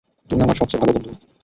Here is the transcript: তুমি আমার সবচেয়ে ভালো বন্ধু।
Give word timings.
তুমি 0.29 0.41
আমার 0.41 0.55
সবচেয়ে 0.55 0.81
ভালো 0.81 0.91
বন্ধু। 0.95 1.11